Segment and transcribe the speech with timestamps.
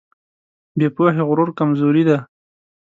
[0.77, 2.17] بې پوهې غرور کمزوري ده.